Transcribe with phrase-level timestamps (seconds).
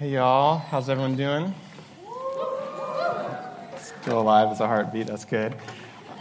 [0.00, 0.56] Hey, y'all.
[0.56, 1.54] How's everyone doing?
[3.76, 5.08] Still alive as a heartbeat.
[5.08, 5.54] That's good.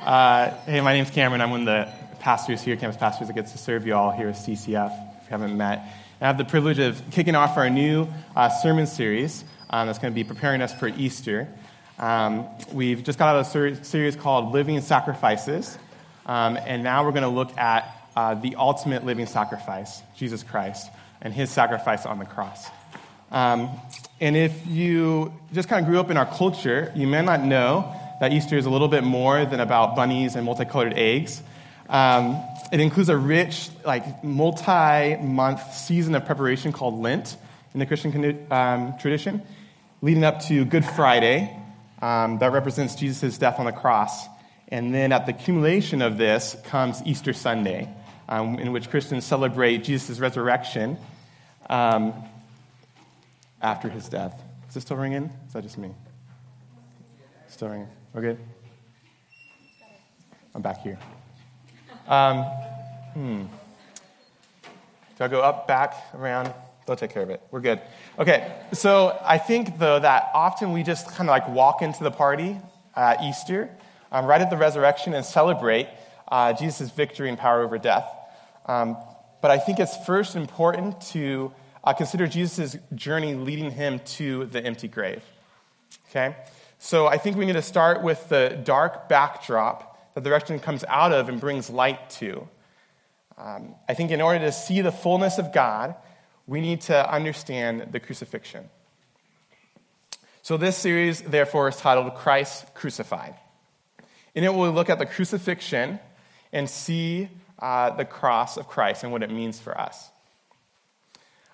[0.01, 1.39] Uh, hey, my name's Cameron.
[1.39, 1.89] I'm one of the
[2.19, 5.29] pastors here, campus pastors that gets to serve you all here at CCF, if you
[5.29, 5.79] haven't met.
[6.19, 10.11] I have the privilege of kicking off our new uh, sermon series um, that's going
[10.11, 11.47] to be preparing us for Easter.
[11.99, 15.79] Um, we've just got out a ser- series called Living Sacrifices,
[16.25, 20.91] um, and now we're going to look at uh, the ultimate living sacrifice, Jesus Christ,
[21.21, 22.67] and his sacrifice on the cross.
[23.31, 23.69] Um,
[24.19, 27.93] and if you just kind of grew up in our culture, you may not know
[28.19, 31.41] that Easter is a little bit more than about bunnies and multicolored eggs.
[31.87, 37.37] Um, it includes a rich, like, multi-month season of preparation called Lent
[37.73, 39.41] in the Christian um, tradition,
[40.01, 41.55] leading up to Good Friday,
[42.01, 44.27] um, that represents Jesus' death on the cross.
[44.67, 47.89] And then at the accumulation of this comes Easter Sunday,
[48.27, 50.97] um, in which Christians celebrate Jesus' resurrection
[51.69, 52.13] um,
[53.61, 54.41] after his death.
[54.67, 55.31] Is this still ringing?
[55.47, 55.91] Is that just me?
[57.47, 57.87] Still ringing.
[58.13, 58.39] We're good?
[60.55, 60.97] I'm back here.
[62.07, 62.43] Um,
[63.13, 63.43] hmm.
[65.17, 66.53] Do I go up, back, around?
[66.85, 67.41] They'll take care of it.
[67.51, 67.81] We're good.
[68.17, 72.11] Okay, so I think, though, that often we just kind of like walk into the
[72.11, 72.57] party
[72.95, 73.69] at Easter,
[74.11, 75.87] um, right at the resurrection, and celebrate
[76.29, 78.09] uh, Jesus' victory and power over death.
[78.65, 78.97] Um,
[79.41, 81.51] but I think it's first important to
[81.83, 85.23] uh, consider Jesus' journey leading him to the empty grave.
[86.09, 86.35] Okay?
[86.79, 90.83] So I think we need to start with the dark backdrop that the resurrection comes
[90.87, 92.47] out of and brings light to.
[93.37, 95.95] Um, I think in order to see the fullness of God,
[96.47, 98.69] we need to understand the crucifixion.
[100.41, 103.35] So this series, therefore, is titled Christ Crucified.
[104.33, 105.99] In it, we'll look at the crucifixion
[106.51, 110.09] and see uh, the cross of Christ and what it means for us.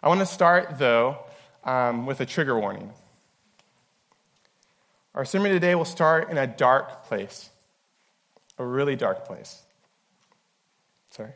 [0.06, 1.17] I want to start, though,
[1.64, 2.94] um, with a trigger warning.
[5.16, 7.50] Our sermon today will start in a dark place,
[8.59, 9.64] a really dark place.
[11.10, 11.32] Sorry.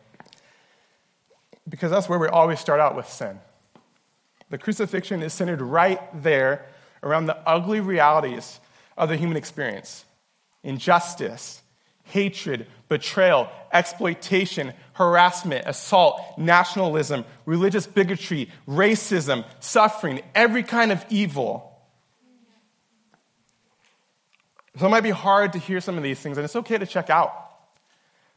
[1.67, 3.39] Because that's where we always start out with sin.
[4.51, 6.67] The crucifixion is centered right there
[7.01, 8.59] around the ugly realities
[8.95, 10.05] of the human experience
[10.61, 11.63] injustice,
[12.09, 21.65] hatred, betrayal, exploitation, harassment, assault, nationalism, religious bigotry, racism, suffering, every kind of evil.
[24.77, 26.85] So it might be hard to hear some of these things, and it's okay to
[26.85, 27.33] check out.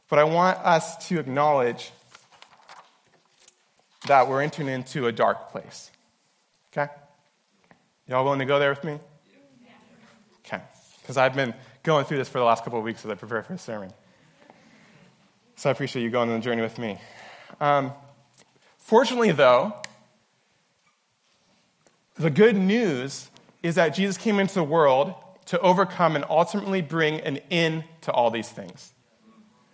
[0.09, 1.91] But I want us to acknowledge
[4.07, 5.89] that we're entering into a dark place.
[6.71, 6.91] Okay?
[8.07, 8.99] Y'all willing to go there with me?
[10.45, 10.61] Okay.
[11.01, 13.43] Because I've been going through this for the last couple of weeks as I prepare
[13.43, 13.91] for a sermon.
[15.55, 16.97] So I appreciate you going on the journey with me.
[17.59, 17.91] Um,
[18.77, 19.73] fortunately, though,
[22.15, 23.29] the good news
[23.61, 25.13] is that Jesus came into the world
[25.45, 28.93] to overcome and ultimately bring an end to all these things.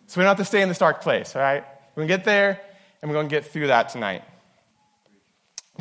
[0.08, 1.64] So we don't have to stay in this dark place, all right?
[1.96, 2.60] We're going to get there,
[3.02, 4.24] and we're going to get through that tonight.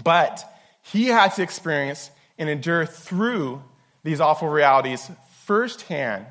[0.03, 0.44] But
[0.83, 3.62] he had to experience and endure through
[4.05, 5.11] these awful realities
[5.48, 6.26] firsthand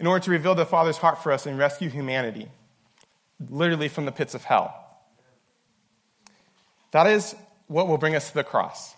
[0.00, 2.48] in order to reveal the Father's heart for us and rescue humanity
[3.48, 4.74] literally from the pits of hell.
[6.92, 7.34] That is
[7.68, 8.94] what will bring us to the cross.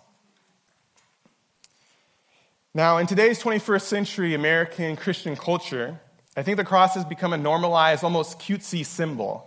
[2.72, 6.00] Now, in today's 21st century American Christian culture,
[6.36, 9.46] I think the cross has become a normalized, almost cutesy symbol.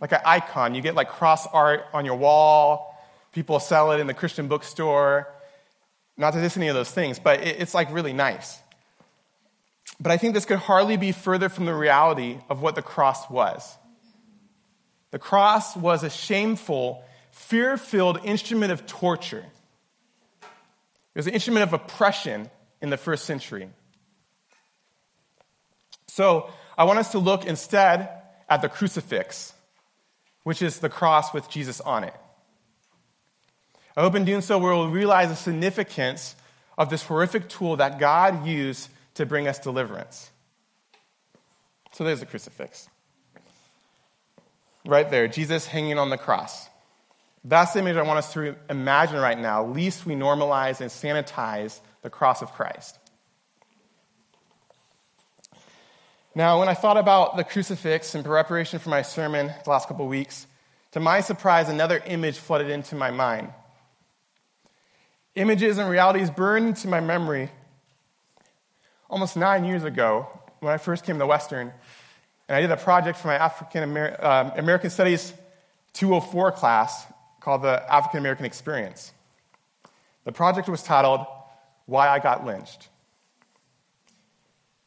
[0.00, 0.74] Like an icon.
[0.74, 2.96] You get like cross art on your wall,
[3.32, 5.28] people sell it in the Christian bookstore.
[6.16, 8.61] Not to diss any of those things, but it's like really nice.
[10.02, 13.30] But I think this could hardly be further from the reality of what the cross
[13.30, 13.78] was.
[15.12, 19.46] The cross was a shameful, fear filled instrument of torture.
[20.42, 23.68] It was an instrument of oppression in the first century.
[26.08, 28.08] So I want us to look instead
[28.48, 29.52] at the crucifix,
[30.42, 32.14] which is the cross with Jesus on it.
[33.96, 36.34] I hope in doing so we'll realize the significance
[36.76, 40.30] of this horrific tool that God used to bring us deliverance.
[41.92, 42.88] So there's the crucifix.
[44.84, 46.68] Right there, Jesus hanging on the cross.
[47.44, 49.66] That's the image I want us to imagine right now.
[49.66, 52.98] Least we normalize and sanitize the cross of Christ.
[56.34, 60.06] Now, when I thought about the crucifix in preparation for my sermon the last couple
[60.06, 60.46] weeks,
[60.92, 63.52] to my surprise, another image flooded into my mind.
[65.34, 67.50] Images and realities burned into my memory
[69.12, 70.26] almost nine years ago
[70.60, 71.70] when I first came to Western
[72.48, 75.34] and I did a project for my African Amer- uh, American Studies
[75.92, 77.04] 204 class
[77.38, 79.12] called the African American Experience.
[80.24, 81.26] The project was titled
[81.84, 82.88] Why I Got Lynched.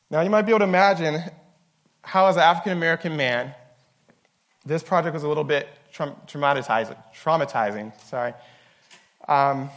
[0.09, 1.21] Now, you might be able to imagine
[2.01, 3.53] how, as an African American man,
[4.65, 6.97] this project was a little bit tra- traumatizing.
[7.21, 8.33] traumatizing sorry.
[9.27, 9.69] Um,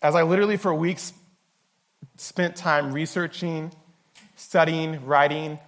[0.00, 1.12] as I literally, for weeks,
[2.22, 3.72] spent time researching,
[4.36, 5.58] studying, writing,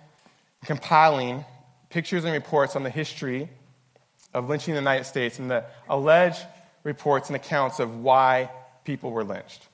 [0.64, 1.44] compiling
[1.90, 3.48] pictures and reports on the history
[4.32, 6.40] of lynching in the United States and the alleged
[6.84, 8.48] reports and accounts of why
[8.84, 9.66] people were lynched.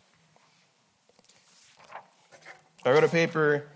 [2.84, 3.66] I wrote a paper.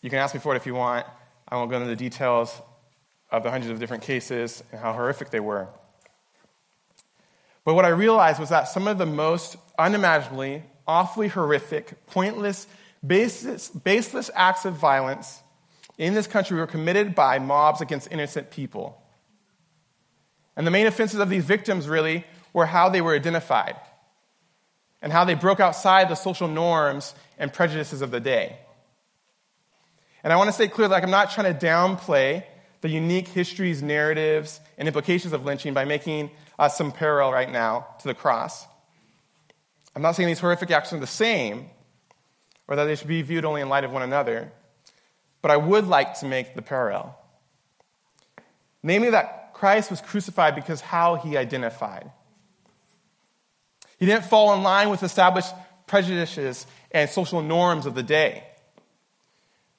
[0.00, 1.06] You can ask me for it if you want.
[1.48, 2.54] I won't go into the details
[3.32, 5.66] of the hundreds of different cases and how horrific they were.
[7.64, 12.66] But what I realized was that some of the most unimaginably, awfully horrific, pointless,
[13.06, 15.40] baseless, baseless acts of violence
[15.98, 19.00] in this country were committed by mobs against innocent people.
[20.56, 23.76] And the main offenses of these victims really were how they were identified
[25.00, 28.56] and how they broke outside the social norms and prejudices of the day.
[30.24, 32.42] And I want to say clearly, like, I'm not trying to downplay
[32.80, 37.86] the unique histories, narratives, and implications of lynching by making uh, some parallel right now
[38.00, 38.66] to the cross.
[39.98, 41.70] I'm not saying these horrific acts are the same
[42.68, 44.52] or that they should be viewed only in light of one another,
[45.42, 47.18] but I would like to make the parallel.
[48.80, 52.12] Namely, that Christ was crucified because how he identified.
[53.98, 55.52] He didn't fall in line with established
[55.88, 58.44] prejudices and social norms of the day.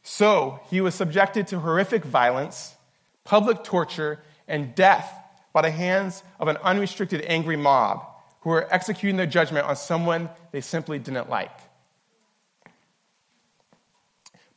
[0.03, 2.75] So, he was subjected to horrific violence,
[3.23, 4.19] public torture,
[4.49, 5.09] and death
[5.53, 8.05] by the hands of an unrestricted angry mob
[8.41, 11.51] who were executing their judgment on someone they simply didn't like.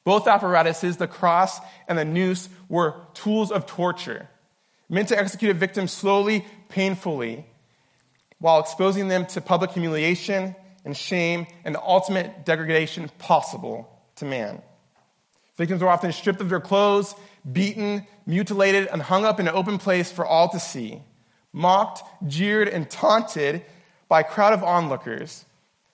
[0.04, 4.28] Both apparatuses, the cross and the noose, were tools of torture,
[4.88, 7.46] meant to execute a victim slowly, painfully,
[8.38, 14.60] while exposing them to public humiliation and shame and the ultimate degradation possible to man.
[15.56, 17.14] Victims were often stripped of their clothes,
[17.50, 21.00] beaten, mutilated, and hung up in an open place for all to see,
[21.52, 23.62] mocked, jeered, and taunted
[24.08, 25.44] by a crowd of onlookers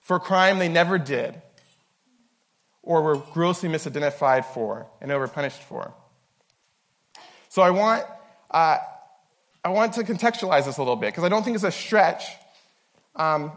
[0.01, 1.41] for a crime they never did
[2.81, 5.93] or were grossly misidentified for and overpunished for.
[7.49, 8.05] So I want,
[8.49, 8.77] uh,
[9.63, 12.23] I want to contextualize this a little bit because I don't think it's a stretch
[13.15, 13.51] um,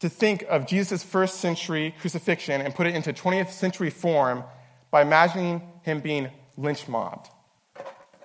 [0.00, 4.44] to think of Jesus' first century crucifixion and put it into 20th century form
[4.90, 7.28] by imagining him being lynch mobbed.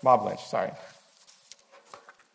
[0.03, 0.71] Mob lynch, sorry.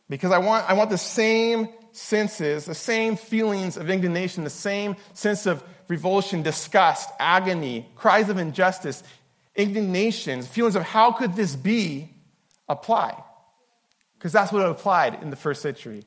[0.08, 4.96] Because I want, I want the same senses, the same feelings of indignation, the same
[5.14, 9.02] sense of revulsion, disgust, agony, cries of injustice,
[9.54, 12.10] indignation, feelings of how could this be
[12.68, 13.22] apply?
[14.18, 16.04] Because that's what it applied in the first century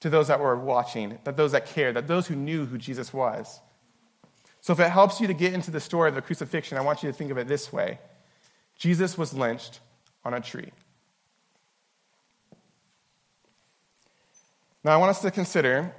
[0.00, 3.12] to those that were watching, that those that cared, that those who knew who Jesus
[3.12, 3.60] was.
[4.60, 7.02] So if it helps you to get into the story of the crucifixion, I want
[7.02, 7.98] you to think of it this way
[8.76, 9.80] Jesus was lynched
[10.24, 10.70] on a tree.
[14.84, 15.94] Now, I want us to consider,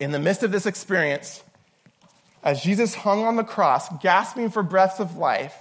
[0.00, 1.42] in the midst of this experience,
[2.42, 5.56] as Jesus hung on the cross, gasping for breaths of life,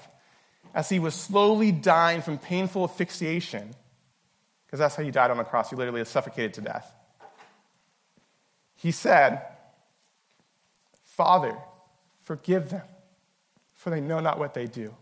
[0.74, 3.74] as he was slowly dying from painful asphyxiation,
[4.66, 5.70] because that's how he died on the cross.
[5.70, 6.92] He literally suffocated to death.
[8.76, 9.42] He said,
[11.04, 11.56] Father,
[12.24, 12.84] forgive them,
[13.76, 14.94] for they know not what they do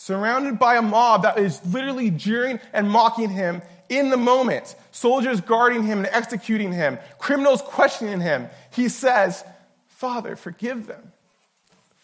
[0.00, 5.40] surrounded by a mob that is literally jeering and mocking him in the moment, soldiers
[5.40, 9.44] guarding him and executing him, criminals questioning him, he says,
[9.88, 11.12] Father, forgive them.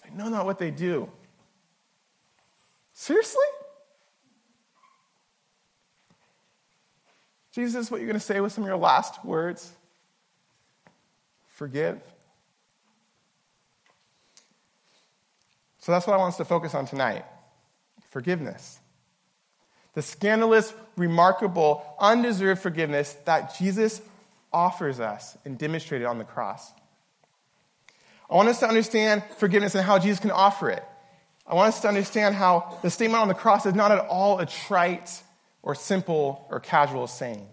[0.04, 1.08] They know not what they do.
[2.92, 3.44] Seriously?
[7.52, 9.72] Jesus, what you're going to say with some of your last words?
[11.48, 12.00] Forgive.
[15.78, 17.24] So that's what I want us to focus on tonight
[18.10, 18.80] forgiveness.
[19.96, 24.02] The scandalous, remarkable, undeserved forgiveness that Jesus
[24.52, 26.70] offers us and demonstrated on the cross.
[28.28, 30.84] I want us to understand forgiveness and how Jesus can offer it.
[31.46, 34.38] I want us to understand how the statement on the cross is not at all
[34.38, 35.22] a trite
[35.62, 37.48] or simple or casual saying.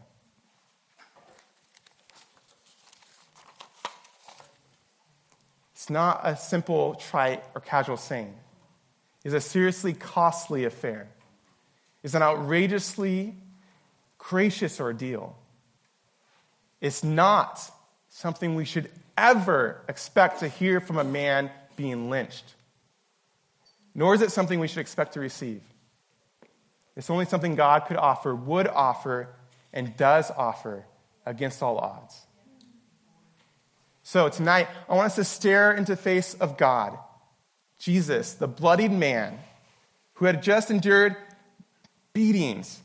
[5.76, 8.34] It's not a simple, trite, or casual saying
[9.24, 11.08] It's a seriously costly affair,
[12.04, 13.36] is an outrageously
[14.18, 15.36] gracious ordeal.
[16.82, 17.62] It's not
[18.10, 22.56] something we should ever expect to hear from a man being lynched,
[23.96, 25.62] nor is it something we should expect to receive.
[26.96, 29.30] It's only something God could offer, would offer,
[29.72, 30.86] and does offer
[31.26, 32.20] against all odds.
[34.04, 36.98] So tonight, I want us to stare into the face of God,
[37.80, 39.40] Jesus, the bloodied man
[40.16, 41.16] who had just endured
[42.14, 42.82] beatings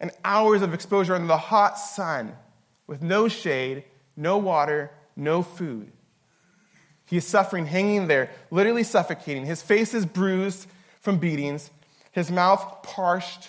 [0.00, 2.34] and hours of exposure under the hot sun
[2.86, 3.84] with no shade,
[4.16, 5.92] no water, no food.
[7.06, 9.44] He is suffering, hanging there, literally suffocating.
[9.44, 10.66] His face is bruised
[11.00, 11.70] from beatings,
[12.12, 13.48] his mouth parched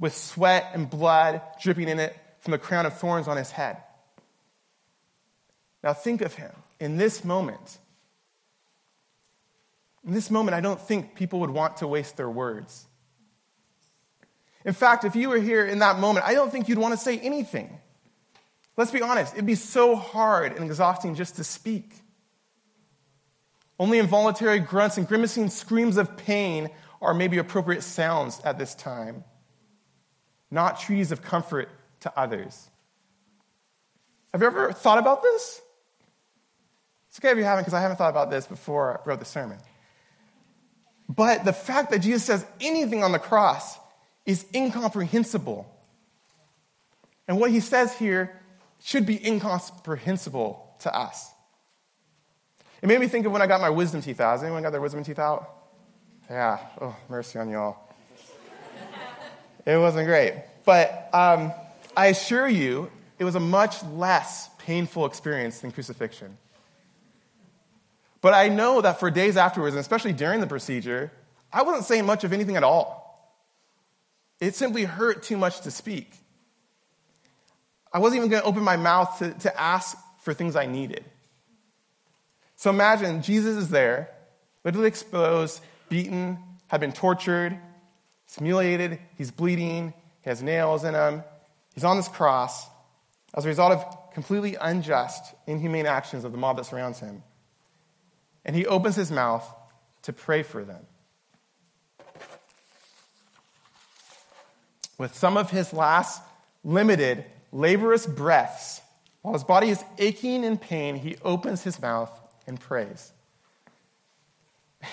[0.00, 3.78] with sweat and blood dripping in it from the crown of thorns on his head.
[5.82, 7.78] Now think of him in this moment.
[10.06, 12.86] In this moment, I don't think people would want to waste their words.
[14.64, 16.98] In fact, if you were here in that moment, I don't think you'd want to
[16.98, 17.78] say anything.
[18.76, 21.94] Let's be honest, it'd be so hard and exhausting just to speak.
[23.78, 29.24] Only involuntary grunts and grimacing screams of pain are maybe appropriate sounds at this time,
[30.50, 31.68] not treaties of comfort
[32.00, 32.68] to others.
[34.32, 35.60] Have you ever thought about this?
[37.08, 39.24] It's okay if you haven't, because I haven't thought about this before I wrote the
[39.24, 39.58] sermon.
[41.08, 43.78] But the fact that Jesus says anything on the cross
[44.28, 45.66] is incomprehensible.
[47.26, 48.38] And what he says here
[48.84, 51.30] should be incomprehensible to us.
[52.82, 54.32] It made me think of when I got my wisdom teeth out.
[54.32, 55.50] Has anyone got their wisdom teeth out?
[56.28, 56.58] Yeah.
[56.78, 57.78] Oh, mercy on y'all.
[59.64, 60.34] it wasn't great.
[60.66, 61.50] But um,
[61.96, 66.36] I assure you, it was a much less painful experience than crucifixion.
[68.20, 71.10] But I know that for days afterwards, and especially during the procedure,
[71.50, 72.97] I wasn't saying much of anything at all.
[74.40, 76.12] It simply hurt too much to speak.
[77.92, 81.04] I wasn't even going to open my mouth to, to ask for things I needed.
[82.56, 84.10] So imagine Jesus is there,
[84.64, 87.58] literally exposed, beaten, had been tortured,
[88.34, 91.22] humiliated, he's bleeding, he has nails in him,
[91.74, 92.66] he's on this cross
[93.34, 97.22] as a result of completely unjust, inhumane actions of the mob that surrounds him.
[98.44, 99.46] And he opens his mouth
[100.02, 100.86] to pray for them.
[104.98, 106.20] With some of his last
[106.64, 108.82] limited, laborious breaths,
[109.22, 112.10] while his body is aching in pain, he opens his mouth
[112.46, 113.12] and prays.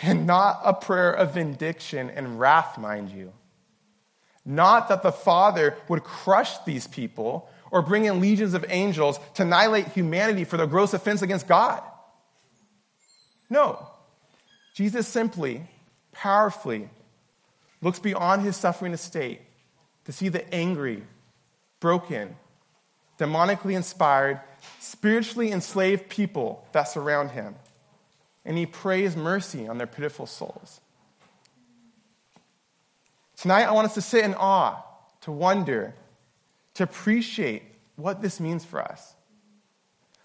[0.02, 3.34] And not a prayer of vindication and wrath, mind you.
[4.46, 9.44] Not that the Father would crush these people or bring in legions of angels to
[9.44, 11.82] annihilate humanity for their gross offense against God.
[13.50, 13.88] No.
[14.74, 15.68] Jesus simply,
[16.12, 16.90] powerfully
[17.82, 19.42] looks beyond his suffering estate
[20.06, 21.04] to see the angry,
[21.80, 22.36] broken,
[23.20, 24.40] demonically inspired,
[24.80, 27.56] spiritually enslaved people that surround him.
[28.46, 30.80] And he prays mercy on their pitiful souls.
[33.38, 34.82] Tonight, I want us to sit in awe,
[35.22, 35.94] to wonder,
[36.76, 37.64] to appreciate
[37.96, 39.14] what this means for us.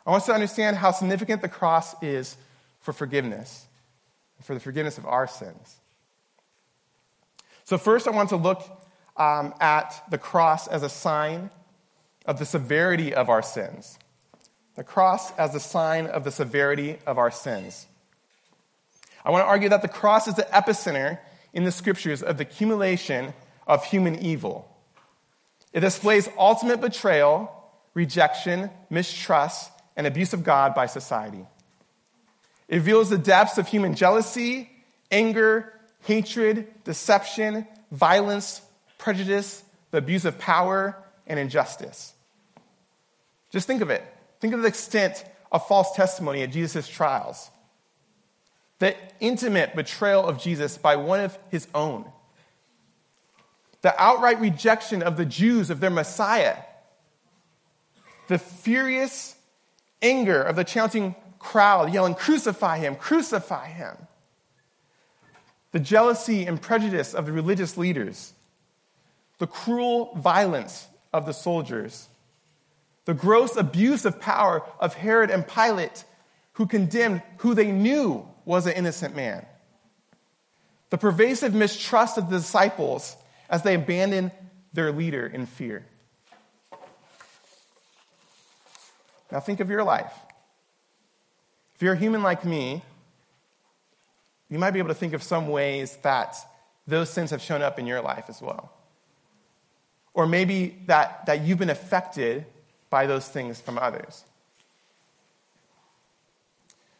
[0.06, 2.36] I want us to understand how significant the cross is
[2.80, 3.66] for forgiveness,
[4.42, 5.76] for the forgiveness of our sins.
[7.64, 8.62] So, first, I want to look
[9.16, 11.50] um, at the cross as a sign
[12.26, 13.98] of the severity of our sins.
[14.76, 17.86] The cross as a sign of the severity of our sins.
[19.24, 21.18] I want to argue that the cross is the epicenter
[21.52, 23.34] in the scriptures of the accumulation
[23.66, 24.66] of human evil.
[25.72, 27.52] It displays ultimate betrayal,
[27.94, 31.46] rejection, mistrust, and abuse of God by society.
[32.68, 34.70] It reveals the depths of human jealousy,
[35.10, 38.62] anger, hatred, deception, violence,
[39.00, 42.14] prejudice, the abuse of power, and injustice.
[43.50, 44.04] Just think of it.
[44.40, 47.50] Think of the extent of false testimony at Jesus' trials.
[48.78, 52.04] The intimate betrayal of Jesus by one of his own.
[53.82, 56.56] The outright rejection of the Jews of their Messiah.
[58.28, 59.34] The furious
[60.00, 63.96] anger of the chanting crowd yelling, Crucify him, crucify him.
[65.72, 68.32] The jealousy and prejudice of the religious leaders
[69.40, 72.08] the cruel violence of the soldiers,
[73.06, 76.04] the gross abuse of power of Herod and Pilate,
[76.52, 79.46] who condemned who they knew was an innocent man,
[80.90, 83.16] the pervasive mistrust of the disciples
[83.48, 84.30] as they abandoned
[84.74, 85.86] their leader in fear.
[89.32, 90.12] Now, think of your life.
[91.76, 92.82] If you're a human like me,
[94.50, 96.36] you might be able to think of some ways that
[96.86, 98.70] those sins have shown up in your life as well.
[100.14, 102.46] Or maybe that, that you've been affected
[102.90, 104.24] by those things from others.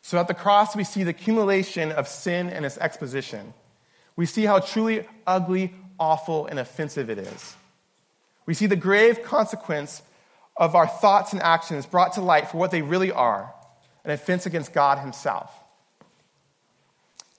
[0.03, 3.55] So at the cross, we see the accumulation of sin and its exposition.
[4.17, 7.55] We see how truly ugly, awful, and offensive it is.
[8.47, 10.03] We see the grave consequence
[10.57, 13.55] of our thoughts and actions brought to light for what they really are
[14.05, 15.53] an offense against God Himself.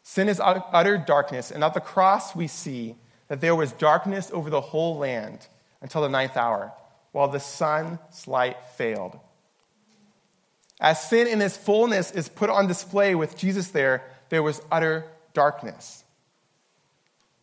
[0.03, 2.95] Sin is utter darkness, and at the cross we see
[3.29, 5.47] that there was darkness over the whole land
[5.81, 6.71] until the ninth hour,
[7.11, 9.19] while the sun's light failed.
[10.79, 15.05] As sin in its fullness is put on display with Jesus there, there was utter
[15.33, 16.03] darkness.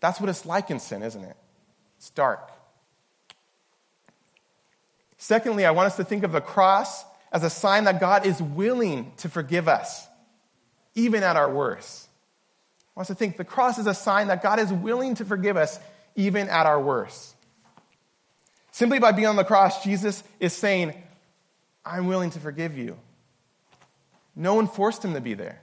[0.00, 1.36] That's what it's like in sin, isn't it?
[1.98, 2.50] It's dark.
[5.18, 8.40] Secondly, I want us to think of the cross as a sign that God is
[8.40, 10.06] willing to forgive us,
[10.94, 12.08] even at our worst.
[12.96, 15.24] I want us to think the cross is a sign that God is willing to
[15.24, 15.78] forgive us,
[16.16, 17.34] even at our worst.
[18.78, 20.94] Simply by being on the cross, Jesus is saying,
[21.84, 22.96] I'm willing to forgive you.
[24.36, 25.60] No one forced him to be there.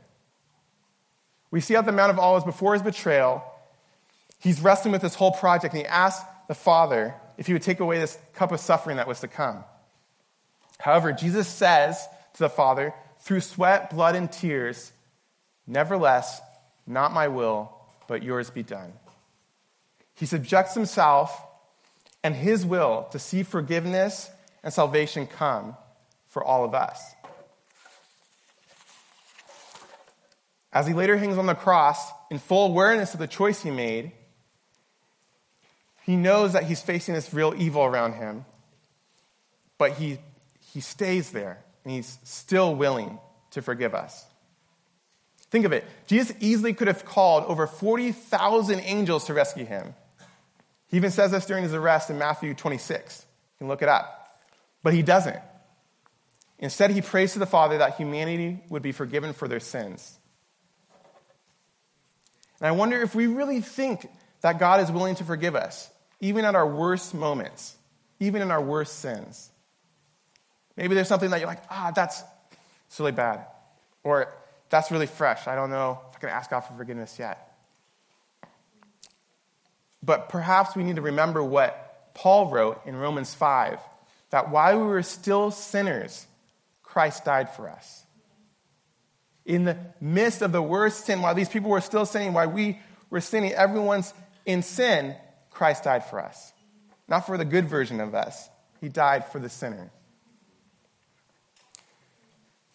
[1.50, 3.42] We see at the Mount of Olives before his betrayal,
[4.40, 7.80] he's wrestling with this whole project, and he asks the Father if he would take
[7.80, 9.64] away this cup of suffering that was to come.
[10.78, 14.92] However, Jesus says to the Father, through sweat, blood, and tears,
[15.66, 16.42] Nevertheless,
[16.86, 17.74] not my will,
[18.10, 18.92] but yours be done.
[20.16, 21.45] He subjects himself
[22.26, 24.32] and his will to see forgiveness
[24.64, 25.78] and salvation come
[26.28, 27.00] for all of us.
[30.74, 34.12] As he later hangs on the cross, in full awareness of the choice he made,
[36.02, 38.46] he knows that he's facing this real evil around him,
[39.78, 40.18] but he,
[40.74, 43.20] he stays there and he's still willing
[43.52, 44.26] to forgive us.
[45.52, 45.86] Think of it.
[46.08, 49.94] Jesus easily could have called over 40,000 angels to rescue him.
[50.96, 53.20] He even says this during his arrest in Matthew 26.
[53.20, 54.40] You can look it up.
[54.82, 55.42] But he doesn't.
[56.58, 60.18] Instead, he prays to the Father that humanity would be forgiven for their sins.
[62.62, 64.08] And I wonder if we really think
[64.40, 65.90] that God is willing to forgive us
[66.22, 67.76] even at our worst moments,
[68.22, 69.52] even in our worst sins.
[70.78, 72.24] Maybe there's something that you're like, ah, that's
[72.98, 73.46] really bad.
[74.06, 74.34] Or
[74.70, 75.46] that's really fresh.
[75.46, 77.55] I don't know if I can ask God for forgiveness yet.
[80.06, 83.80] But perhaps we need to remember what Paul wrote in Romans 5
[84.30, 86.28] that while we were still sinners,
[86.84, 88.04] Christ died for us.
[89.46, 92.80] In the midst of the worst sin, while these people were still sinning, while we
[93.10, 94.14] were sinning, everyone's
[94.46, 95.16] in sin,
[95.52, 96.54] Christ died for us.
[97.08, 98.50] Not for the good version of us,
[98.82, 99.92] He died for the sinner.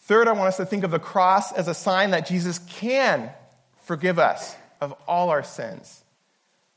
[0.02, 3.30] Third, I want us to think of the cross as a sign that Jesus can
[3.84, 5.99] forgive us of all our sins.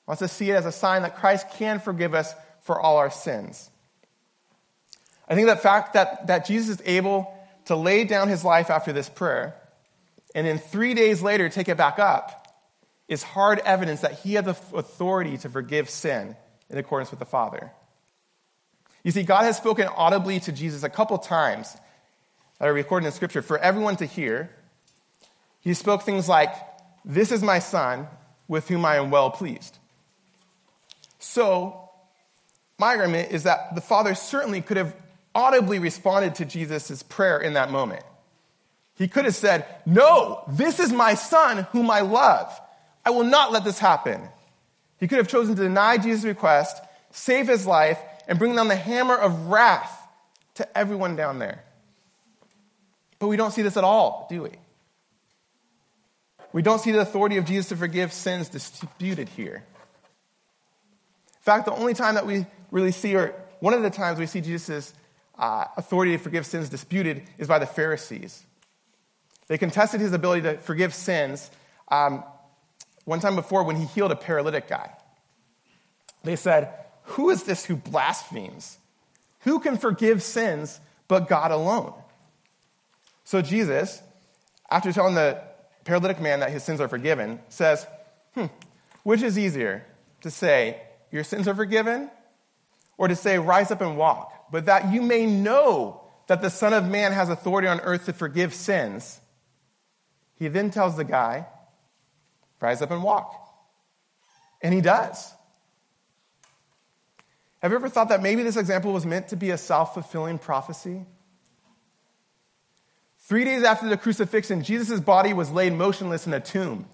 [0.07, 2.79] I want us to see it as a sign that Christ can forgive us for
[2.79, 3.69] all our sins.
[5.27, 7.33] I think the fact that, that Jesus is able
[7.65, 9.55] to lay down his life after this prayer
[10.35, 12.39] and then three days later take it back up
[13.07, 16.35] is hard evidence that he had the authority to forgive sin
[16.69, 17.71] in accordance with the Father.
[19.03, 21.75] You see, God has spoken audibly to Jesus a couple times
[22.59, 24.49] that are recorded in Scripture for everyone to hear.
[25.59, 26.53] He spoke things like,
[27.03, 28.07] This is my Son,
[28.47, 29.77] with whom I am well pleased.
[31.23, 31.89] So,
[32.77, 34.93] my argument is that the Father certainly could have
[35.33, 38.03] audibly responded to Jesus' prayer in that moment.
[38.95, 42.59] He could have said, No, this is my Son whom I love.
[43.05, 44.21] I will not let this happen.
[44.99, 46.77] He could have chosen to deny Jesus' request,
[47.11, 49.97] save his life, and bring down the hammer of wrath
[50.55, 51.63] to everyone down there.
[53.19, 54.51] But we don't see this at all, do we?
[56.51, 59.63] We don't see the authority of Jesus to forgive sins disputed here.
[61.43, 64.25] In fact, the only time that we really see, or one of the times we
[64.27, 64.93] see Jesus'
[65.37, 68.45] uh, authority to forgive sins disputed, is by the Pharisees.
[69.47, 71.51] They contested his ability to forgive sins
[71.89, 72.23] um,
[73.05, 74.91] one time before, when he healed a paralytic guy,
[76.23, 78.77] they said, Who is this who blasphemes?
[79.41, 81.93] Who can forgive sins but God alone?
[83.25, 84.01] So Jesus,
[84.69, 85.41] after telling the
[85.83, 87.85] paralytic man that his sins are forgiven, says,
[88.33, 88.45] hmm,
[89.03, 89.85] Which is easier
[90.21, 90.81] to say,
[91.13, 92.09] Your sins are forgiven,
[92.97, 96.73] or to say, Rise up and walk, but that you may know that the Son
[96.73, 99.21] of Man has authority on earth to forgive sins?
[100.39, 101.45] He then tells the guy,
[102.59, 103.31] Rise up and walk.
[104.59, 105.31] And he does.
[107.61, 110.39] Have you ever thought that maybe this example was meant to be a self fulfilling
[110.39, 111.05] prophecy?
[113.19, 116.87] Three days after the crucifixion, Jesus' body was laid motionless in a tomb,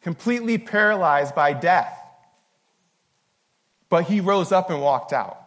[0.00, 2.02] completely paralyzed by death.
[3.94, 5.40] But he rose up and walked out.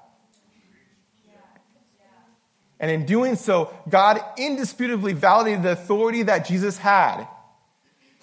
[2.79, 7.27] And in doing so, God indisputably validated the authority that Jesus had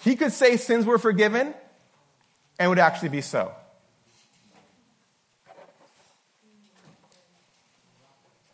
[0.01, 1.53] he could say sins were forgiven
[2.57, 3.51] and would actually be so.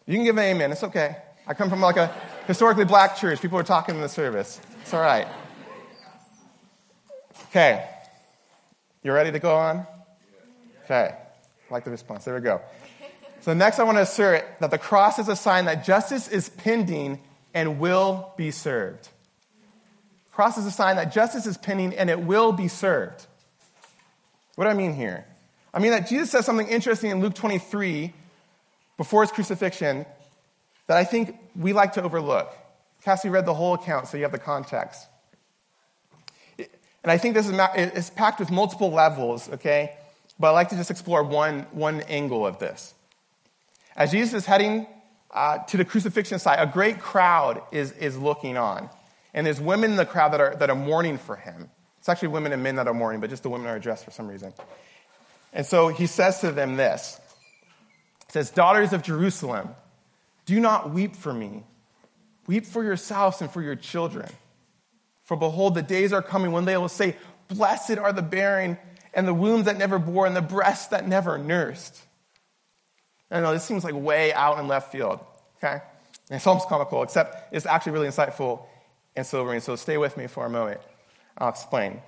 [0.06, 0.74] You can give an amen.
[0.74, 1.16] It's okay.
[1.48, 2.14] I come from like a
[2.48, 3.42] Historically black church.
[3.42, 4.60] People were talking in the service.
[4.82, 5.26] It's all right.
[7.46, 7.88] Okay.
[9.04, 9.88] You ready to go on?
[10.84, 11.16] Okay.
[11.72, 12.26] Like the response.
[12.26, 12.62] There we go.
[13.42, 16.50] So next I want to assert that the cross is a sign that justice is
[16.50, 17.20] pending
[17.54, 19.10] and will be served.
[20.32, 23.26] Cross is a sign that justice is pending and it will be served.
[24.56, 25.26] What do I mean here?
[25.74, 28.14] I mean that Jesus says something interesting in Luke 23
[28.98, 30.06] before his crucifixion
[30.88, 32.54] that I think we like to overlook.
[33.04, 35.08] Cassie read the whole account, so you have the context.
[36.60, 39.96] And I think this is packed with multiple levels, okay?
[40.42, 42.96] But I'd like to just explore one, one angle of this.
[43.96, 44.88] As Jesus is heading
[45.30, 48.90] uh, to the crucifixion site, a great crowd is, is looking on.
[49.36, 51.70] And there's women in the crowd that are, that are mourning for him.
[52.00, 54.10] It's actually women and men that are mourning, but just the women are addressed for
[54.10, 54.52] some reason.
[55.54, 57.20] And so he says to them this
[58.26, 59.70] He says, Daughters of Jerusalem,
[60.48, 61.64] do not weep for me.
[62.48, 64.28] Weep for yourselves and for your children.
[65.24, 67.16] For behold, the days are coming when they will say,
[67.48, 68.80] Blessed are the barren,
[69.14, 72.02] and the wombs that never bore, and the breasts that never nursed.
[73.30, 75.20] I know this seems like way out in left field,
[75.58, 75.82] okay?
[76.30, 78.66] And it's almost comical, except it's actually really insightful
[79.16, 79.60] and sobering.
[79.62, 80.82] So stay with me for a moment.
[81.38, 82.02] I'll explain.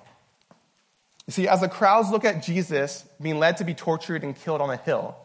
[1.27, 4.61] You see, as the crowds look at Jesus being led to be tortured and killed
[4.61, 5.15] on a hill,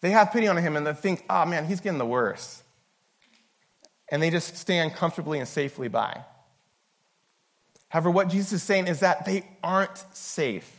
[0.00, 2.62] they have pity on him and they think, oh man, he's getting the worst.
[4.10, 6.24] And they just stand comfortably and safely by.
[7.90, 10.70] However, what Jesus is saying is that they aren't safe.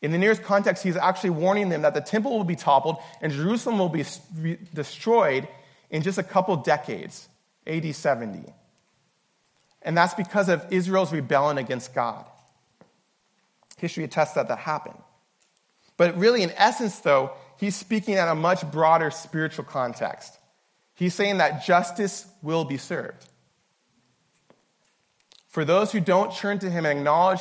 [0.00, 3.32] In the nearest context, he's actually warning them that the temple will be toppled and
[3.32, 4.04] Jerusalem will be
[4.72, 5.48] destroyed
[5.90, 7.28] in just a couple decades,
[7.66, 8.52] AD 70.
[9.82, 12.24] And that's because of Israel's rebellion against God.
[13.76, 14.98] History attests that that happened.
[15.96, 20.38] But really, in essence, though, he's speaking at a much broader spiritual context.
[20.94, 23.26] He's saying that justice will be served.
[25.54, 27.38] For those who don't turn to him and acknowledge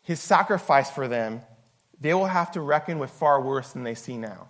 [0.00, 1.42] his sacrifice for them,
[2.00, 4.48] they will have to reckon with far worse than they see now.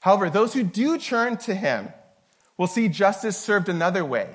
[0.00, 1.88] However, those who do turn to him
[2.58, 4.28] will see justice served another way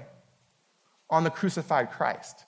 [1.07, 2.45] on the crucified Christ.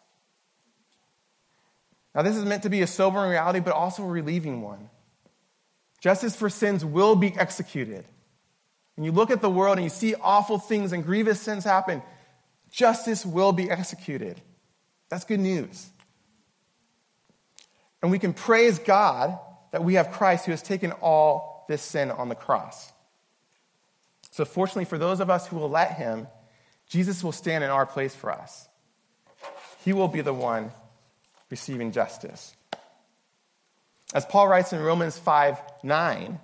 [2.16, 4.90] Now, this is meant to be a sobering reality, but also a relieving one.
[6.02, 8.04] Justice for sins will be executed.
[8.96, 12.02] When you look at the world and you see awful things and grievous sins happen,
[12.72, 14.42] justice will be executed.
[15.10, 15.90] That's good news.
[18.02, 19.38] And we can praise God
[19.72, 22.92] that we have Christ who has taken all this sin on the cross.
[24.32, 26.28] So, fortunately, for those of us who will let Him,
[26.88, 28.68] Jesus will stand in our place for us.
[29.84, 30.72] He will be the one
[31.50, 32.56] receiving justice.
[34.14, 36.40] As Paul writes in Romans 5 9,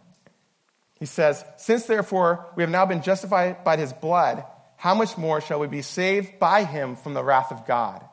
[0.99, 4.43] he says, Since therefore we have now been justified by his blood,
[4.83, 8.03] how much more shall we be saved by him from the wrath of God?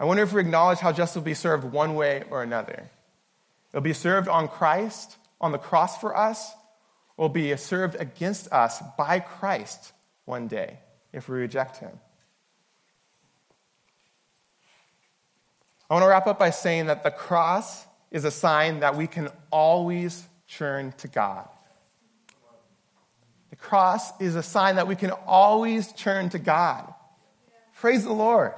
[0.00, 2.88] I wonder if we acknowledge how justice will be served one way or another.
[3.70, 6.50] It'll be served on Christ, on the cross for us,
[7.18, 9.92] or will be served against us by Christ
[10.24, 10.78] one day
[11.12, 11.92] if we reject him.
[15.90, 19.06] I want to wrap up by saying that the cross is a sign that we
[19.06, 21.46] can always turn to God.
[23.56, 26.92] The cross is a sign that we can always turn to God.
[27.80, 28.52] Praise the Lord.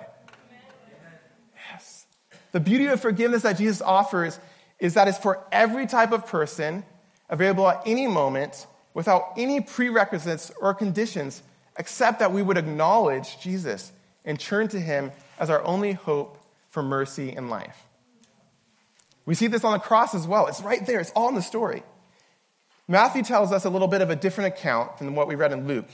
[1.72, 2.06] Yes.
[2.52, 4.38] The beauty of forgiveness that Jesus offers
[4.78, 6.84] is that it's for every type of person,
[7.28, 11.42] available at any moment, without any prerequisites or conditions,
[11.78, 13.92] except that we would acknowledge Jesus
[14.24, 16.38] and turn to him as our only hope
[16.70, 17.87] for mercy and life.
[19.26, 20.46] We see this on the cross as well.
[20.46, 21.82] It's right there, it's all in the story.
[22.88, 25.68] Matthew tells us a little bit of a different account than what we read in
[25.68, 25.88] Luke.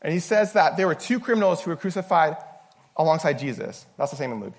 [0.00, 2.36] And he says that there were two criminals who were crucified
[2.96, 3.84] alongside Jesus.
[3.98, 4.54] That's the same in Luke.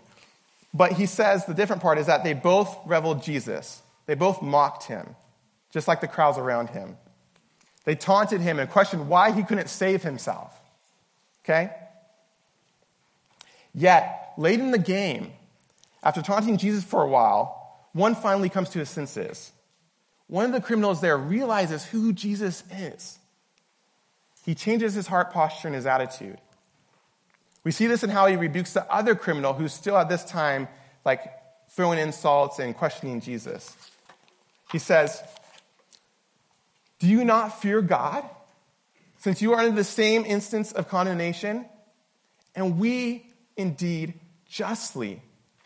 [0.74, 3.82] But he says the different part is that they both reveled Jesus.
[4.06, 5.15] They both mocked him,
[5.72, 6.98] just like the crowds around him.
[7.84, 10.56] They taunted him and questioned why he couldn't save himself.
[11.44, 11.72] Okay?
[13.74, 15.32] Yet, late in the game,
[16.04, 19.52] after taunting Jesus for a while, one finally comes to his senses.
[20.32, 23.20] One of the criminals there realizes who Jesus is.
[24.46, 26.39] He changes his heart posture and his attitude.
[27.65, 30.70] We see this in how he rebukes the other criminal who's still at this time
[31.04, 31.22] like
[31.72, 33.76] throwing insults and questioning Jesus.
[34.72, 35.22] He says,
[37.00, 38.24] Do you not fear God?
[39.17, 41.65] Since you are in the same instance of condemnation,
[42.56, 43.26] and we
[43.58, 44.13] indeed
[44.48, 45.22] justly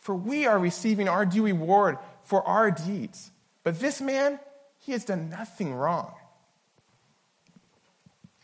[0.05, 3.31] for we are receiving our due reward for our deeds.
[3.63, 4.39] But this man,
[4.85, 6.13] he has done nothing wrong.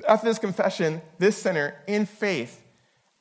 [0.07, 2.59] After this confession, this sinner, in faith,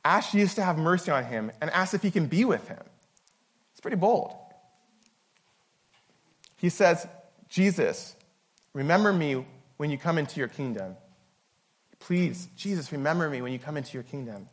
[0.02, 2.82] asks Jesus to have mercy on him and asks if he can be with him.
[3.72, 4.34] It's pretty bold.
[6.56, 7.06] He says,
[7.50, 8.16] Jesus,
[8.72, 9.44] remember me
[9.76, 10.96] when you come into your kingdom.
[11.98, 14.48] Please, Jesus, remember me when you come into your kingdom.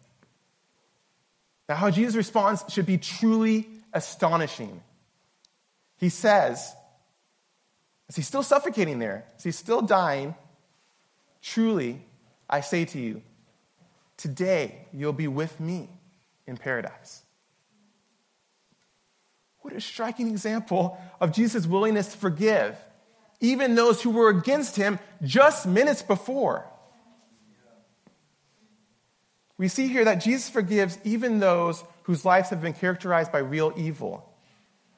[1.69, 4.81] Now, how Jesus responds should be truly astonishing.
[5.97, 6.73] He says,
[8.09, 10.35] as he's still suffocating there, as he's still dying,
[11.41, 12.01] truly,
[12.49, 13.21] I say to you,
[14.15, 15.89] today you'll be with me
[16.45, 17.23] in paradise.
[19.59, 22.77] What a striking example of Jesus' willingness to forgive,
[23.41, 26.65] even those who were against him just minutes before.
[29.57, 33.73] We see here that Jesus forgives even those whose lives have been characterized by real
[33.75, 34.33] evil.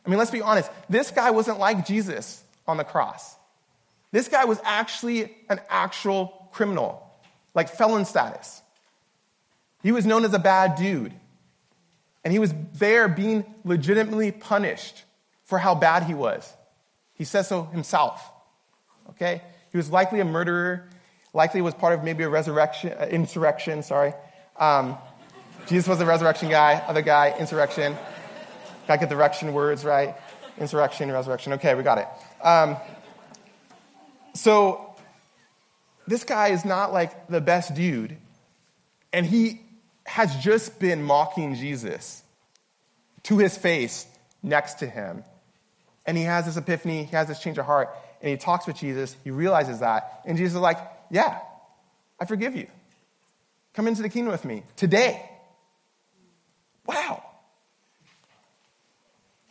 [0.06, 3.36] I mean, let's be honest, this guy wasn't like Jesus on the cross.
[4.12, 7.06] This guy was actually an actual criminal,
[7.54, 8.62] like felon status.
[9.84, 11.14] He was known as a bad dude.
[12.24, 15.04] And he was there being legitimately punished
[15.46, 16.52] for how bad he was.
[17.14, 18.32] He says so himself.
[19.12, 19.42] Okay?
[19.72, 20.90] He was likely a murderer,
[21.34, 24.14] likely was part of maybe a resurrection, uh, insurrection, sorry.
[24.58, 24.98] Um,
[25.68, 27.96] Jesus was a resurrection guy, other guy, insurrection.
[28.88, 30.16] Gotta get the resurrection words right.
[30.60, 31.54] Insurrection, and resurrection.
[31.54, 32.08] Okay, we got it.
[32.46, 32.78] Um,
[34.34, 34.96] so,
[36.08, 38.18] this guy is not like the best dude,
[39.14, 39.62] and he
[40.06, 42.24] has just been mocking Jesus
[43.24, 44.08] to his face
[44.42, 45.24] next to him.
[46.06, 48.76] And he has this epiphany, he has this change of heart, and he talks with
[48.78, 49.16] Jesus.
[49.24, 50.22] He realizes that.
[50.26, 50.80] And Jesus is like,
[51.12, 51.40] Yeah,
[52.20, 52.68] I forgive you.
[53.74, 55.30] Come into the kingdom with me today.
[56.86, 57.24] Wow.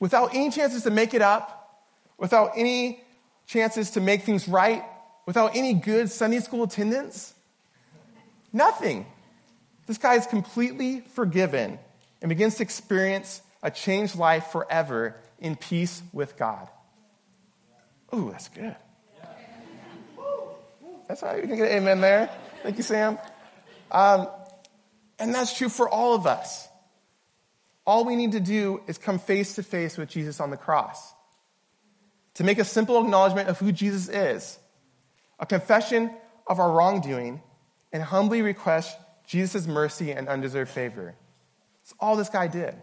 [0.01, 1.85] Without any chances to make it up,
[2.19, 3.03] without any
[3.47, 4.85] chances to make things right,
[5.27, 7.35] without any good Sunday school attendance,
[8.53, 9.07] nothing.
[9.87, 11.79] This guy is completely forgiven
[12.21, 16.69] and begins to experience a changed life forever in peace with God.
[18.15, 18.77] Ooh, that's good.
[21.09, 21.41] That's right.
[21.43, 22.31] You can get an amen there.
[22.63, 23.19] Thank you, Sam.
[23.91, 24.29] Um,
[25.19, 26.68] and that's true for all of us.
[27.89, 31.15] All we need to do is come face to face with Jesus on the cross.
[32.35, 34.59] To make a simple acknowledgement of who Jesus is,
[35.41, 36.11] a confession
[36.47, 37.41] of our wrongdoing,
[37.91, 38.95] and humbly request
[39.27, 41.15] Jesus' mercy and undeserved favor.
[41.81, 42.75] That's all this guy did.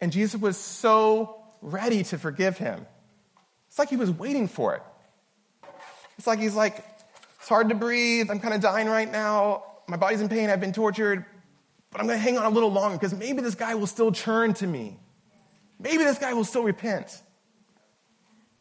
[0.00, 2.86] And Jesus was so ready to forgive him.
[3.66, 4.82] It's like he was waiting for it.
[6.16, 6.76] It's like he's like,
[7.40, 8.30] it's hard to breathe.
[8.30, 9.64] I'm kind of dying right now.
[9.88, 10.48] My body's in pain.
[10.48, 11.24] I've been tortured.
[11.90, 14.12] But I'm going to hang on a little longer because maybe this guy will still
[14.12, 14.98] turn to me.
[15.78, 17.22] Maybe this guy will still repent.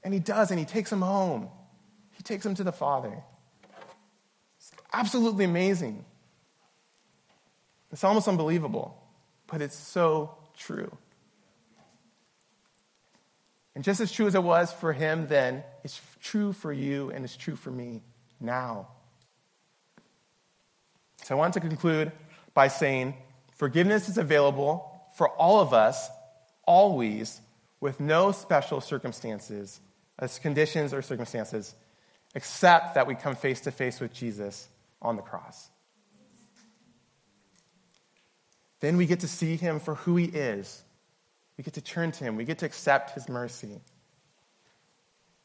[0.04, 1.50] And he does, and he takes him home.
[2.12, 3.24] He takes him to the Father.
[4.58, 6.06] It's absolutely amazing.
[7.92, 9.02] It's almost unbelievable,
[9.48, 10.98] but it's so true.
[13.74, 17.26] And just as true as it was for him then, it's true for you and
[17.26, 18.02] it's true for me
[18.40, 18.88] now.
[21.24, 22.12] So I want to conclude
[22.56, 23.14] by saying
[23.52, 26.10] forgiveness is available for all of us,
[26.66, 27.42] always,
[27.80, 29.80] with no special circumstances,
[30.18, 31.76] as conditions or circumstances,
[32.34, 34.68] except that we come face to face with Jesus
[35.02, 35.70] on the cross.
[38.80, 40.84] Then we get to see him for who he is.
[41.58, 42.36] We get to turn to him.
[42.36, 43.82] We get to accept his mercy.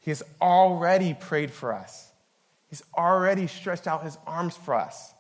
[0.01, 2.11] He has already prayed for us.
[2.69, 5.13] He's already stretched out his arms for us,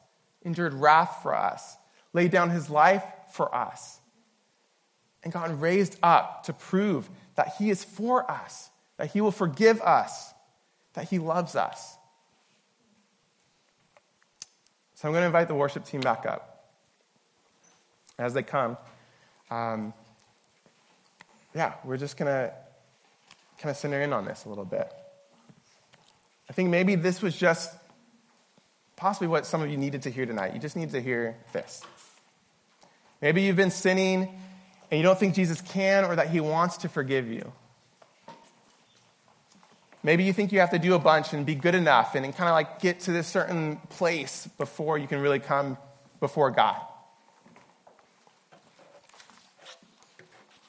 [0.42, 1.76] endured wrath for us,
[2.12, 4.00] laid down his life for us,
[5.22, 9.80] and gotten raised up to prove that he is for us, that he will forgive
[9.80, 10.32] us,
[10.94, 11.96] that he loves us.
[14.94, 16.50] So I'm going to invite the worship team back up
[18.18, 18.76] as they come,
[19.50, 19.94] um,
[21.54, 22.52] yeah, we're just going to
[23.58, 24.92] kind of center in on this a little bit.
[26.48, 27.74] I think maybe this was just
[28.96, 30.52] possibly what some of you needed to hear tonight.
[30.52, 31.82] You just need to hear this.
[33.20, 34.28] Maybe you've been sinning
[34.90, 37.52] and you don't think Jesus can or that he wants to forgive you.
[40.02, 42.34] Maybe you think you have to do a bunch and be good enough and, and
[42.34, 45.76] kind of like get to this certain place before you can really come
[46.20, 46.80] before God.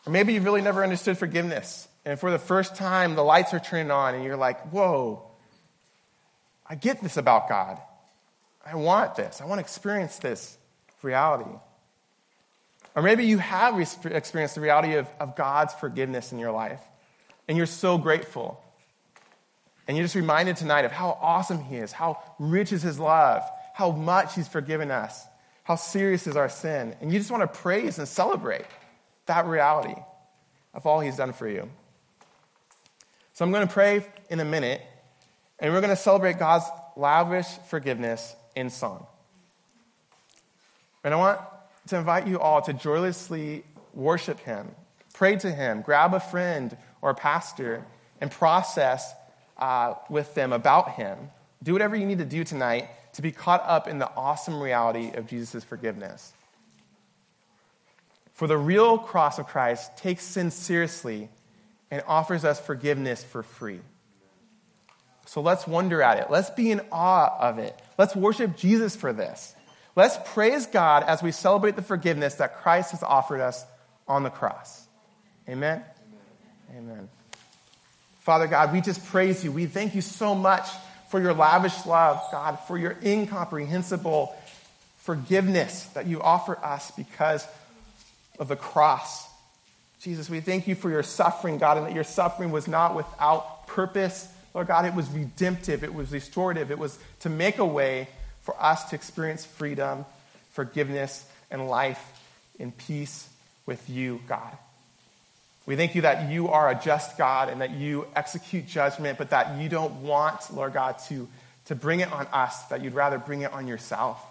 [0.05, 1.87] Or maybe you've really never understood forgiveness.
[2.05, 5.23] And for the first time, the lights are turning on, and you're like, whoa,
[6.67, 7.77] I get this about God.
[8.65, 9.39] I want this.
[9.41, 10.57] I want to experience this
[11.03, 11.51] reality.
[12.95, 16.81] Or maybe you have experienced the reality of, of God's forgiveness in your life,
[17.47, 18.61] and you're so grateful.
[19.87, 23.43] And you're just reminded tonight of how awesome He is, how rich is His love,
[23.73, 25.25] how much He's forgiven us,
[25.63, 26.95] how serious is our sin.
[27.01, 28.65] And you just want to praise and celebrate
[29.25, 29.95] that reality
[30.73, 31.69] of all He's done for you.
[33.33, 34.81] So I'm going to pray in a minute,
[35.59, 39.07] and we're going to celebrate God's lavish forgiveness in song.
[41.03, 41.39] And I want
[41.91, 44.71] to invite you all to joylessly worship Him,
[45.13, 47.85] pray to Him, grab a friend or a pastor,
[48.21, 49.13] and process
[49.57, 51.17] uh, with them about Him.
[51.61, 55.11] Do whatever you need to do tonight to be caught up in the awesome reality
[55.13, 56.31] of Jesus' forgiveness.
[58.33, 61.27] For the real cross of Christ takes sin seriously
[61.91, 63.81] and offers us forgiveness for free.
[65.25, 66.27] So let's wonder at it.
[66.31, 67.77] Let's be in awe of it.
[67.97, 69.55] Let's worship Jesus for this.
[69.95, 73.65] Let's praise God as we celebrate the forgiveness that Christ has offered us
[74.07, 74.87] on the cross.
[75.49, 75.83] Amen?
[76.69, 76.91] Amen.
[76.91, 77.09] Amen.
[78.21, 79.51] Father God, we just praise you.
[79.51, 80.67] We thank you so much
[81.09, 84.33] for your lavish love, God, for your incomprehensible
[84.99, 87.45] forgiveness that you offer us because
[88.39, 89.27] of the cross.
[89.99, 93.67] Jesus, we thank you for your suffering, God, and that your suffering was not without
[93.67, 94.31] purpose.
[94.53, 98.07] Lord God, it was redemptive, it was restorative, it was to make a way
[98.41, 100.05] for us to experience freedom,
[100.51, 102.01] forgiveness, and life
[102.59, 103.29] in peace
[103.65, 104.57] with you, God.
[105.65, 109.29] We thank you that you are a just God and that you execute judgment, but
[109.29, 111.27] that you don't want, Lord God, to,
[111.65, 114.23] to bring it on us, that you'd rather bring it on yourself.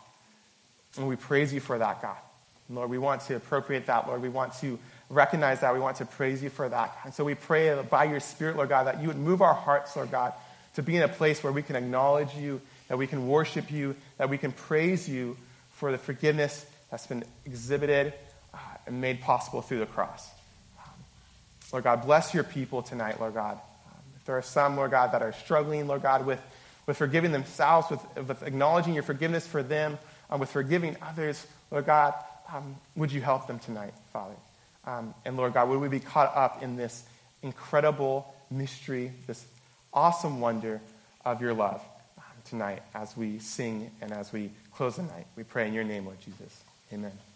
[0.96, 2.16] And we praise you for that, God.
[2.68, 4.22] Lord, we want to appropriate that, Lord.
[4.22, 5.72] We want to recognize that.
[5.74, 6.96] We want to praise you for that.
[7.04, 9.96] And so we pray by your Spirit, Lord God, that you would move our hearts,
[9.96, 10.32] Lord God,
[10.74, 13.94] to be in a place where we can acknowledge you, that we can worship you,
[14.18, 15.36] that we can praise you
[15.74, 18.12] for the forgiveness that's been exhibited
[18.52, 20.28] uh, and made possible through the cross.
[21.72, 23.52] Lord God, bless your people tonight, Lord God.
[23.52, 26.40] Um, if there are some, Lord God, that are struggling, Lord God, with,
[26.84, 29.96] with forgiving themselves, with, with acknowledging your forgiveness for them,
[30.28, 32.14] um, with forgiving others, Lord God,
[32.52, 34.34] um, would you help them tonight, Father?
[34.84, 37.04] Um, and Lord God, would we be caught up in this
[37.44, 39.46] incredible mystery, this
[39.94, 40.80] awesome wonder
[41.24, 41.80] of your love
[42.50, 45.26] tonight as we sing and as we close the night.
[45.36, 46.62] We pray in your name, Lord Jesus.
[46.92, 47.29] Amen.